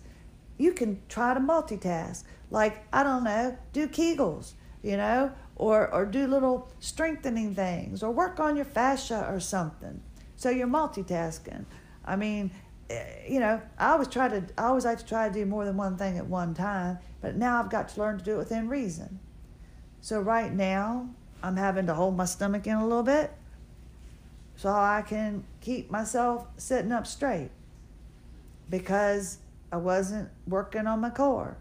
[0.59, 2.25] you can try to multitask.
[2.51, 8.11] Like, I don't know, do Kegels, you know, or, or do little strengthening things, or
[8.11, 10.01] work on your fascia or something.
[10.37, 11.65] So you're multitasking.
[12.05, 12.51] I mean,
[12.91, 15.65] eh, you know, I always try to, I always like to try to do more
[15.65, 18.39] than one thing at one time, but now I've got to learn to do it
[18.39, 19.19] within reason.
[20.03, 21.09] So right now,
[21.43, 23.33] I'm having to hold my stomach in a little bit
[24.57, 27.51] so I can keep myself sitting up straight
[28.69, 29.39] because
[29.73, 31.57] I wasn't working on my core.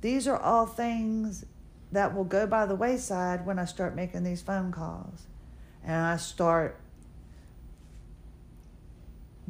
[0.00, 1.44] These are all things
[1.92, 5.26] that will go by the wayside when I start making these phone calls
[5.84, 6.80] and I start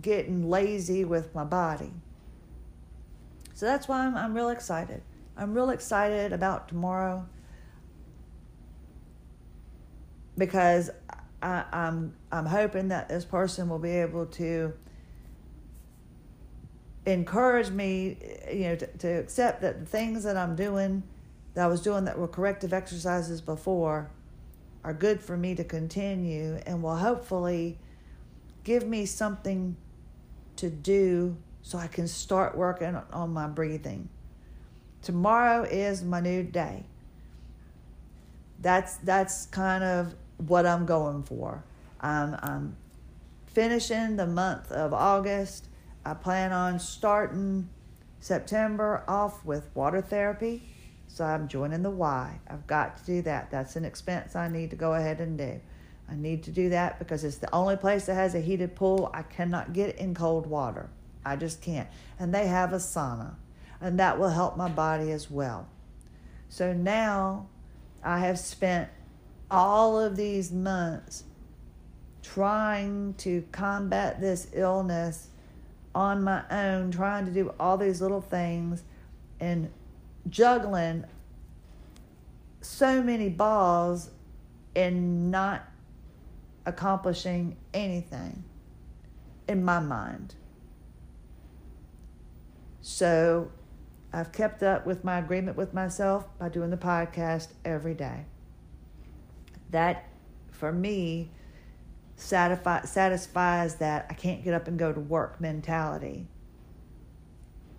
[0.01, 1.93] getting lazy with my body.
[3.55, 5.03] So that's why I'm, I'm real excited.
[5.37, 7.27] I'm real excited about tomorrow
[10.37, 10.91] because
[11.43, 14.73] I, I'm I'm hoping that this person will be able to
[17.07, 18.17] encourage me,
[18.53, 21.03] you know, to, to accept that the things that I'm doing,
[21.59, 24.13] that I was doing that were corrective exercises before,
[24.85, 27.79] are good for me to continue and will hopefully
[28.63, 29.77] give me something
[30.55, 34.09] to do so I can start working on my breathing.
[35.03, 36.85] Tomorrow is my new day.
[38.61, 41.65] That's that's kind of what I'm going for.
[42.01, 42.77] I'm, I'm
[43.47, 45.67] finishing the month of August
[46.05, 47.69] I plan on starting
[48.21, 50.63] September off with water therapy
[51.09, 52.39] So I'm joining the Y.
[52.49, 53.51] I've got to do that.
[53.51, 55.61] That's an expense I need to go ahead and do.
[56.09, 59.11] I need to do that because it's the only place that has a heated pool.
[59.13, 60.89] I cannot get in cold water.
[61.25, 61.89] I just can't.
[62.19, 63.35] And they have a sauna,
[63.81, 65.69] and that will help my body as well.
[66.49, 67.49] So now
[68.03, 68.89] I have spent
[69.51, 71.25] all of these months
[72.23, 75.29] trying to combat this illness
[75.95, 78.83] on my own, trying to do all these little things
[79.41, 79.71] and
[80.31, 81.05] juggling
[82.61, 84.11] so many balls
[84.75, 85.69] and not
[86.67, 88.45] accomplishing anything
[89.49, 90.35] in my mind.
[92.81, 93.51] So
[94.13, 98.25] I've kept up with my agreement with myself by doing the podcast every day.
[99.71, 100.07] That,
[100.51, 101.31] for me,
[102.17, 106.27] satisfies that I can't get up and go to work mentality.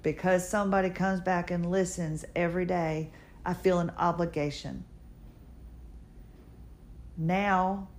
[0.02, 3.12] Because somebody comes back and listens every day,
[3.46, 4.86] I feel an obligation.
[7.18, 7.90] Now,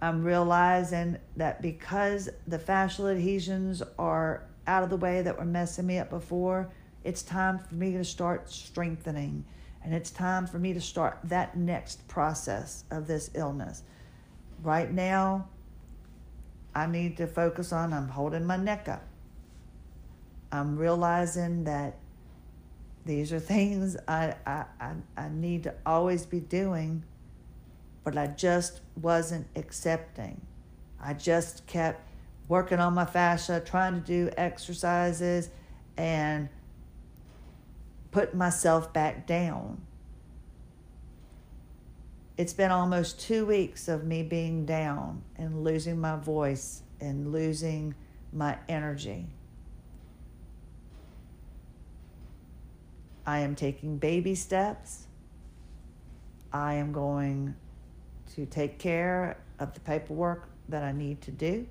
[0.00, 5.86] I'm realizing that because the fascial adhesions are out of the way that were messing
[5.86, 6.70] me up before,
[7.04, 9.44] it's time for me to start strengthening.
[9.82, 13.82] And it's time for me to start that next process of this illness.
[14.62, 15.48] Right now,
[16.74, 19.04] I need to focus on I'm holding my neck up.
[20.54, 21.96] I'm realizing that
[23.04, 27.04] these are things I, I, I, I need to always be doing,
[28.02, 30.40] but I just wasn't accepting.
[31.00, 32.08] I just kept
[32.48, 35.50] working on my fascia, trying to do exercises,
[35.96, 36.48] and
[38.10, 39.80] putting myself back down.
[42.36, 47.94] It's been almost two weeks of me being down and losing my voice and losing
[48.32, 49.26] my energy.
[53.26, 55.06] I am taking baby steps.
[56.52, 57.54] I am going
[58.34, 61.66] to take care of the paperwork that I need to do.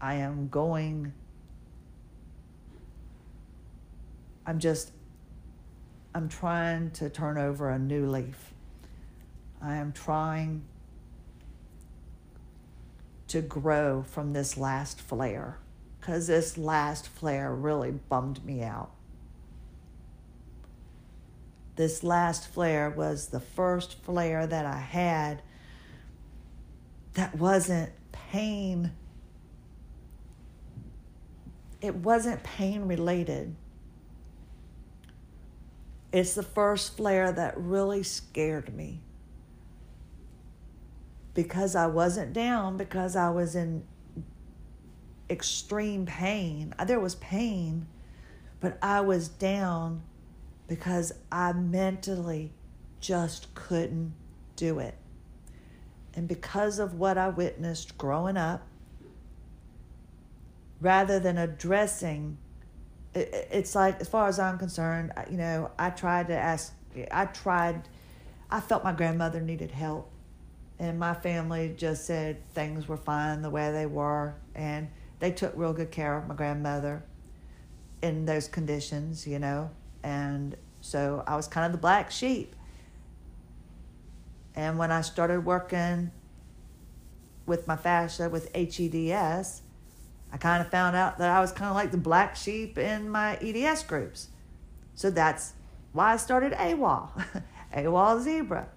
[0.00, 1.12] I am going,
[4.46, 4.92] I'm just,
[6.14, 8.52] I'm trying to turn over a new leaf.
[9.62, 10.62] I am trying
[13.28, 15.59] to grow from this last flare
[16.10, 18.90] because this last flare really bummed me out.
[21.76, 25.40] This last flare was the first flare that I had
[27.14, 28.90] that wasn't pain
[31.80, 33.54] it wasn't pain related.
[36.12, 39.00] It's the first flare that really scared me
[41.34, 43.84] because I wasn't down, because I was in
[45.30, 46.74] extreme pain.
[46.86, 47.86] There was pain,
[48.60, 50.02] but I was down
[50.66, 52.52] because I mentally
[53.00, 54.12] just couldn't
[54.56, 54.96] do it.
[56.14, 58.66] And because of what I witnessed growing up,
[60.80, 62.38] rather than addressing
[63.14, 66.72] it's like as far as i'm concerned you know i tried to ask
[67.10, 67.88] i tried
[68.50, 70.10] i felt my grandmother needed help
[70.78, 74.88] and my family just said things were fine the way they were and
[75.20, 77.04] they took real good care of my grandmother
[78.02, 79.70] in those conditions you know
[80.02, 82.54] and so i was kind of the black sheep
[84.54, 86.10] and when i started working
[87.46, 89.62] with my fascia with hEDS
[90.32, 93.08] I kind of found out that I was kind of like the black sheep in
[93.08, 94.28] my EDS groups.
[94.94, 95.54] So that's
[95.92, 97.10] why I started AWOL,
[97.74, 98.68] AWOL Zebra.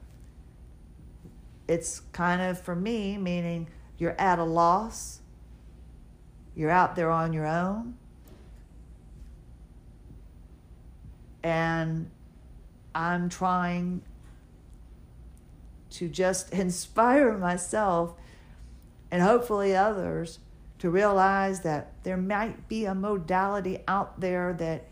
[1.67, 3.67] It's kind of for me, meaning
[3.97, 5.19] you're at a loss,
[6.55, 7.95] you're out there on your own,
[11.43, 12.09] and
[12.95, 14.01] I'm trying
[15.91, 18.15] to just inspire myself
[19.11, 20.39] and hopefully others
[20.79, 24.87] to realize that there might be a modality out there that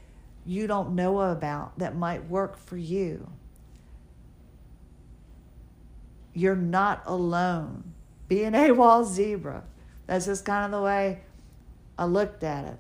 [0.45, 3.29] you don't know about that might work for you.
[6.33, 7.93] You're not alone.
[8.27, 9.63] Be an AWOL zebra.
[10.07, 11.21] That's just kind of the way
[12.01, 12.79] I looked at it.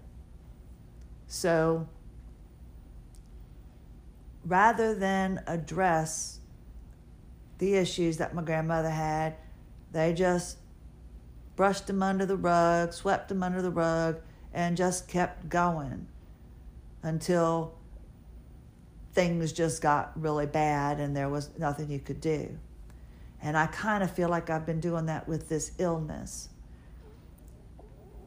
[1.27, 1.87] So
[4.43, 6.39] rather than address
[7.59, 9.35] the issues that my grandmother had,
[9.91, 10.57] they just
[11.55, 14.19] brushed them under the rug, swept them under the rug,
[14.55, 16.07] and just kept going
[17.03, 17.75] until
[19.13, 22.57] things just got really bad and there was nothing you could do.
[23.39, 26.49] And I kind of feel like I've been doing that with this illness.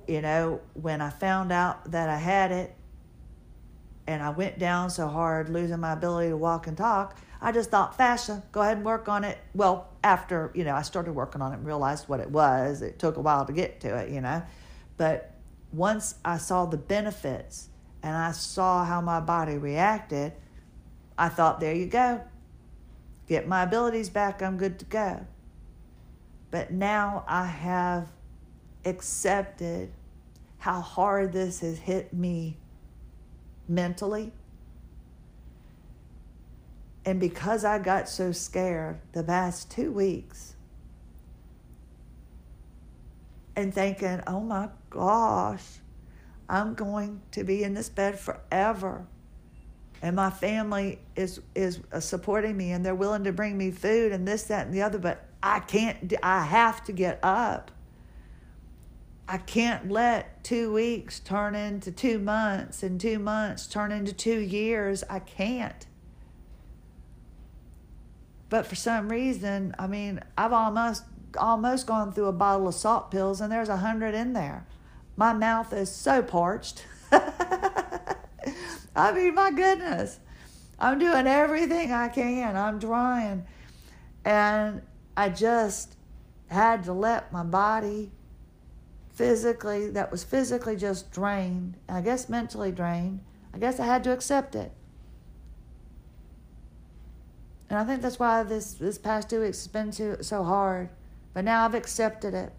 [0.08, 2.74] You know, when I found out that I had it
[4.06, 7.70] and I went down so hard, losing my ability to walk and talk, I just
[7.70, 9.38] thought, fascia, go ahead and work on it.
[9.54, 12.98] Well, after, you know, I started working on it and realized what it was, it
[12.98, 14.42] took a while to get to it, you know.
[14.96, 15.34] But
[15.72, 17.68] once I saw the benefits
[18.02, 20.32] and I saw how my body reacted,
[21.18, 22.22] I thought, there you go.
[23.26, 25.26] Get my abilities back, I'm good to go.
[26.50, 28.08] But now I have
[28.84, 29.90] accepted
[30.58, 32.56] how hard this has hit me
[33.68, 34.32] mentally.
[37.04, 40.54] And because I got so scared the past two weeks
[43.56, 45.64] and thinking, oh my gosh,
[46.48, 49.06] I'm going to be in this bed forever.
[50.02, 54.12] And my family is, is uh, supporting me and they're willing to bring me food
[54.12, 57.70] and this, that, and the other, but I can't, I have to get up.
[59.26, 64.38] I can't let two weeks turn into two months and two months turn into two
[64.38, 65.02] years.
[65.08, 65.86] I can't.
[68.50, 71.04] But for some reason, I mean, I've almost
[71.36, 74.66] almost gone through a bottle of salt pills and there's a hundred in there.
[75.16, 76.84] My mouth is so parched.
[77.12, 80.20] I mean, my goodness.
[80.78, 82.56] I'm doing everything I can.
[82.56, 83.46] I'm trying.
[84.24, 84.82] And
[85.16, 85.96] I just
[86.48, 88.12] had to let my body
[89.14, 93.20] physically, that was physically just drained, and I guess mentally drained,
[93.52, 94.72] I guess I had to accept it.
[97.70, 100.90] And I think that's why this, this past two weeks has been too, so hard.
[101.32, 102.52] But now I've accepted it.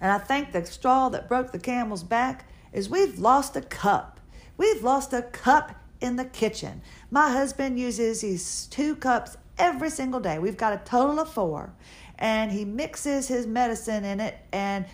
[0.00, 4.20] And I think the straw that broke the camel's back is we've lost a cup.
[4.56, 6.82] We've lost a cup in the kitchen.
[7.10, 10.38] My husband uses these two cups every single day.
[10.38, 11.72] We've got a total of four
[12.20, 14.84] and he mixes his medicine in it and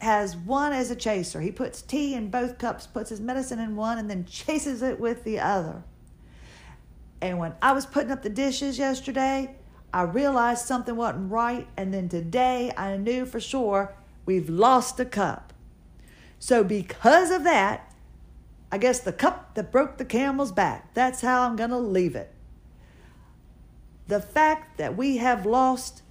[0.00, 1.40] has one as a chaser.
[1.40, 5.00] He puts tea in both cups, puts his medicine in one, and then chases it
[5.00, 5.82] with the other.
[7.22, 9.56] And when I was putting up the dishes yesterday,
[9.94, 11.66] I realized something wasn't right.
[11.76, 13.94] And then today I knew for sure
[14.26, 15.54] we've lost a cup.
[16.38, 17.94] So, because of that,
[18.70, 22.14] I guess the cup that broke the camel's back, that's how I'm going to leave
[22.14, 22.34] it.
[24.08, 26.02] The fact that we have lost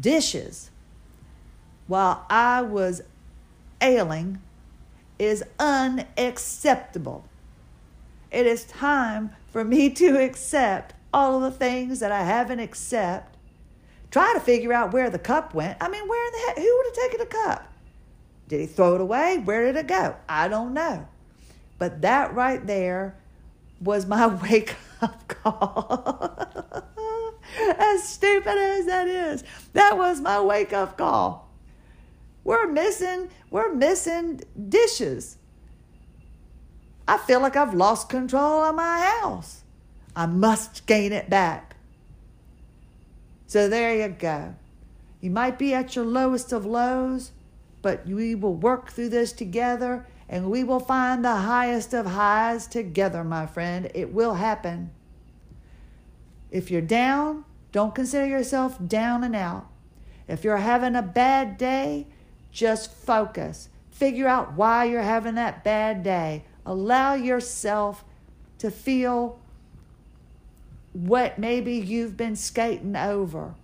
[0.00, 0.70] dishes
[1.86, 3.02] while I was
[3.80, 4.40] ailing
[5.18, 7.24] is unacceptable.
[8.30, 13.28] It is time for me to accept all of the things that I haven't accepted.
[14.10, 15.78] Try to figure out where the cup went.
[15.80, 16.56] I mean, where in the heck?
[16.58, 17.72] Who would have taken a cup?
[18.48, 19.38] Did he throw it away?
[19.38, 20.16] Where did it go?
[20.28, 21.08] I don't know.
[21.78, 23.16] But that right there
[23.80, 26.82] was my wake up call.
[27.78, 31.50] as stupid as that is, that was my wake up call.
[32.44, 35.38] We're missing, we're missing dishes.
[37.06, 39.62] I feel like I've lost control of my house.
[40.14, 41.76] I must gain it back.
[43.46, 44.54] So there you go.
[45.20, 47.32] You might be at your lowest of lows,
[47.80, 52.66] but we will work through this together and we will find the highest of highs
[52.66, 53.90] together, my friend.
[53.94, 54.90] It will happen.
[56.52, 59.66] If you're down, don't consider yourself down and out.
[60.28, 62.06] If you're having a bad day,
[62.52, 63.70] just focus.
[63.90, 66.44] Figure out why you're having that bad day.
[66.66, 68.04] Allow yourself
[68.58, 69.40] to feel
[70.92, 73.54] what maybe you've been skating over.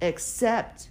[0.00, 0.90] Accept,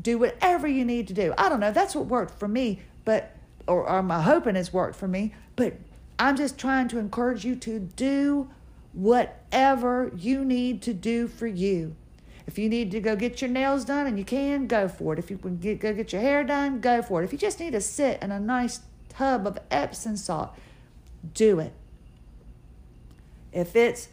[0.00, 1.32] do whatever you need to do.
[1.38, 3.34] I don't know, that's what worked for me, but
[3.66, 5.74] or, or I'm hoping it's worked for me, but
[6.18, 8.50] I'm just trying to encourage you to do
[8.96, 11.94] whatever you need to do for you.
[12.46, 15.18] If you need to go get your nails done and you can, go for it.
[15.18, 17.24] If you can get, go get your hair done, go for it.
[17.24, 18.80] If you just need to sit in a nice
[19.10, 20.50] tub of Epsom salt,
[21.34, 21.72] do it.
[23.52, 24.08] If it's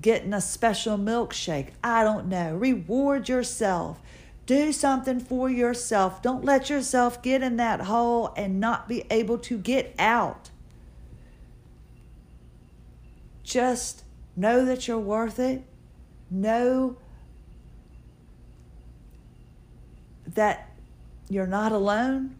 [0.00, 4.00] getting a special milkshake, I don't know, reward yourself.
[4.46, 6.22] Do something for yourself.
[6.22, 10.50] Don't let yourself get in that hole and not be able to get out.
[13.52, 15.62] Just know that you're worth it.
[16.30, 16.96] Know
[20.26, 20.70] that
[21.28, 22.36] you're not alone.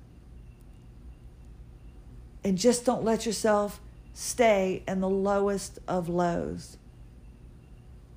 [2.42, 3.78] And just don't let yourself
[4.14, 6.78] stay in the lowest of lows.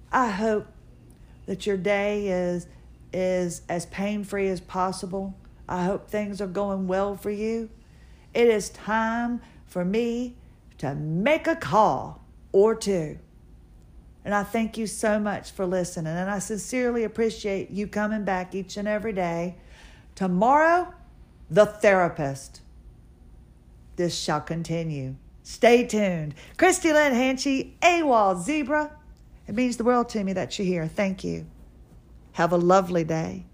[0.10, 0.68] I hope
[1.48, 2.66] that your day is
[3.12, 5.36] is as pain-free as possible.
[5.68, 7.70] I hope things are going well for you.
[8.34, 10.36] It is time for me
[10.78, 12.25] to make a call
[12.56, 13.20] or two.
[14.24, 16.16] And I thank you so much for listening.
[16.16, 19.58] And I sincerely appreciate you coming back each and every day.
[20.16, 20.94] Tomorrow,
[21.52, 22.62] the therapist.
[23.98, 25.16] This shall continue.
[25.44, 26.34] Stay tuned.
[26.56, 28.90] Christie Lynn Hanchey, AWOL Zebra.
[29.48, 30.88] It means the world to me that you're here.
[30.88, 31.46] Thank you.
[32.32, 33.46] Have a lovely day.